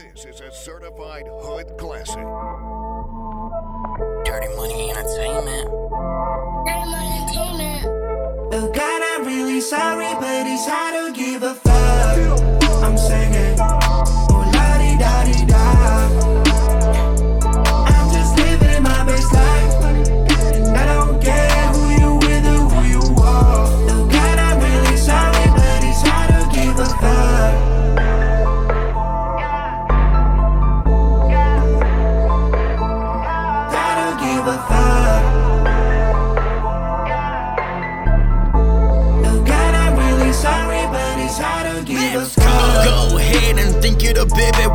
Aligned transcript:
This 0.00 0.24
is 0.24 0.40
a 0.40 0.50
certified 0.50 1.26
hood 1.28 1.76
classic. 1.76 2.24
Dirty 4.24 4.48
Money 4.56 4.90
Entertainment. 4.90 5.68
Oh 8.52 8.72
God, 8.74 9.02
I'm 9.12 9.26
really 9.26 9.60
sorry, 9.60 10.14
but 10.14 10.46
it's 10.46 10.66
hard 10.66 11.14
to 11.14 11.20
give 11.20 11.42
a 11.42 11.54
fuck. 11.54 11.69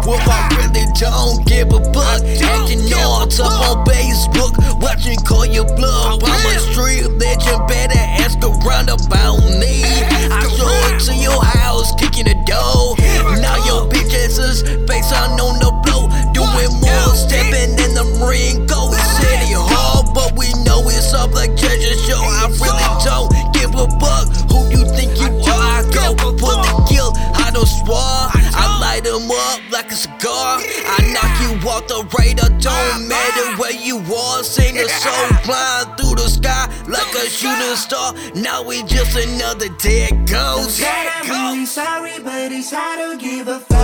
Wolf. 0.05 0.21
I 0.27 0.47
really 0.55 0.85
don't 0.93 1.45
give 1.45 1.73
a 1.73 1.81
fuck. 1.91 2.21
Acting 2.21 2.85
all 2.93 3.25
up 3.25 3.33
on 3.41 3.85
Facebook, 3.85 4.53
watching 4.81 5.17
call 5.25 5.45
your 5.45 5.65
bluff. 5.75 6.21
I'm 6.23 6.45
a 6.45 6.59
street 6.71 7.09
legend, 7.17 7.67
better 7.67 7.97
ask 8.21 8.37
around 8.39 8.89
about 8.89 9.41
me. 9.59 9.83
I 10.29 10.45
show 10.55 10.69
it 10.93 11.01
to 11.09 11.13
your 11.15 11.43
house, 11.43 11.93
kicking 11.95 12.25
the 12.25 12.37
door. 12.45 12.95
Now 13.41 13.57
your 13.65 13.89
bitch 13.89 14.13
asses 14.13 14.61
face 14.87 15.11
on 15.11 15.39
on 15.41 15.59
the 15.59 15.71
blow, 15.83 16.07
doing 16.33 16.71
more, 16.79 17.15
stepping 17.17 17.73
in 17.81 17.91
the 17.97 18.05
ring. 18.21 18.65
Go 18.67 18.91
city 19.19 19.53
hall, 19.53 20.05
but 20.13 20.37
we 20.37 20.53
know 20.63 20.85
it's 20.87 21.13
up 21.13 21.33
like 21.33 21.57
treasure 21.57 21.97
show. 22.05 22.21
I 22.21 22.47
really 22.53 22.94
I 30.61 30.97
knock 31.13 31.33
you 31.41 31.69
off 31.69 31.87
the 31.87 32.03
radar, 32.17 32.49
don't 32.59 33.07
matter 33.07 33.61
where 33.61 33.71
you 33.71 33.97
are. 34.13 34.43
Sing 34.43 34.77
a 34.77 34.87
soul 34.87 35.27
flying 35.43 35.95
through 35.97 36.15
the 36.15 36.29
sky 36.29 36.65
like 36.87 37.13
a 37.15 37.29
shooting 37.29 37.75
star. 37.75 38.13
Now 38.35 38.63
we 38.63 38.83
just 38.83 39.15
another 39.15 39.69
dead 39.79 40.27
ghost. 40.27 40.81
I'm 40.83 41.29
really 41.29 41.65
sorry, 41.65 42.19
but 42.23 42.51
it's 42.51 42.71
hard 42.71 43.19
to 43.19 43.25
give 43.25 43.47
a 43.47 43.59
fuck. 43.59 43.74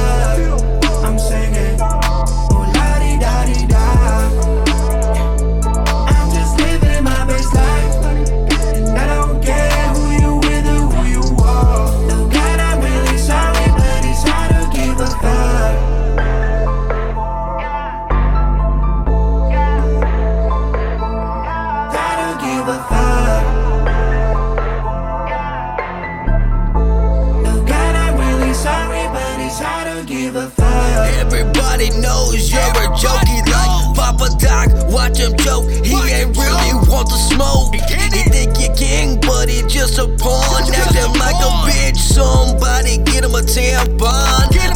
Everybody 31.81 32.01
knows 32.05 32.51
you're 32.51 32.61
a 32.61 32.93
jokey 32.93 33.41
like 33.49 33.95
Papa 33.97 34.29
Doc. 34.37 34.69
Watch 34.93 35.17
him 35.17 35.35
joke. 35.37 35.65
He 35.83 35.97
ain't 36.13 36.38
really 36.38 36.73
want 36.85 37.09
to 37.09 37.17
smoke. 37.17 37.73
He 37.73 38.22
think 38.29 38.53
you 38.61 38.69
king, 38.78 39.19
but 39.19 39.50
he 39.50 39.63
just 39.63 39.97
a 39.97 40.06
pawn. 40.06 40.61
Acting 40.61 41.17
like 41.17 41.41
a 41.41 41.51
bitch. 41.66 41.97
Somebody 41.97 42.97
get 42.97 43.23
him 43.23 43.33
a 43.33 43.41
tampon. 43.41 43.97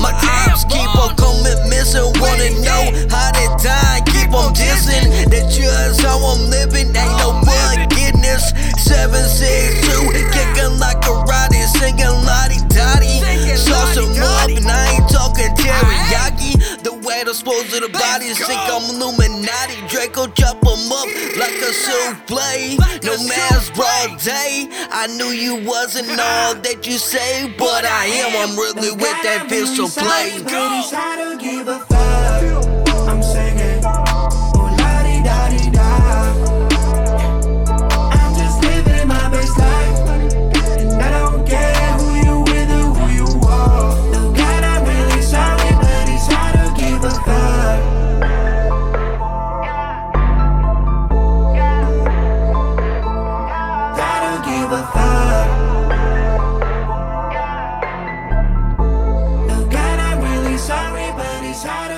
My 0.02 0.14
apps 0.18 0.66
keep 0.68 0.90
on 0.98 1.16
coming 1.16 1.70
missing. 1.70 2.10
Wanna 2.18 2.50
know 2.66 2.90
how 3.14 3.30
they 3.38 3.54
die? 3.62 4.02
Keep 4.08 4.34
on 4.34 4.56
dissing. 4.56 5.30
That's 5.30 5.56
just 5.56 6.02
how 6.02 6.18
I'm 6.18 6.50
living. 6.50 6.88
Ain't 6.88 7.18
no 7.22 7.38
forgiveness. 7.46 8.50
762 8.82 9.86
kicking 9.86 9.95
The 17.24 17.34
spose 17.34 17.74
of 17.74 17.82
the 17.82 17.90
body 17.90 18.34
think 18.34 18.60
I'm 18.70 18.84
Illuminati. 18.94 19.82
Draco 19.88 20.28
chop 20.28 20.58
him 20.62 20.92
up 20.92 21.08
like 21.40 21.58
a 21.58 21.74
souffle. 21.74 22.78
No 23.04 23.18
mask 23.26 23.74
broad 23.74 24.20
day. 24.20 24.68
I 24.92 25.08
knew 25.18 25.32
you 25.34 25.56
wasn't 25.66 26.10
all 26.12 26.54
that 26.54 26.86
you 26.86 27.00
say, 27.00 27.52
but 27.58 27.84
I 27.84 28.06
am. 28.06 28.36
I'm 28.36 28.56
really 28.56 28.92
with 28.92 29.24
that 29.24 29.48
pistol 29.50 29.90
play. 29.90 30.38
But 31.66 31.85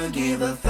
to 0.03 0.11
give 0.11 0.41
a 0.41 0.66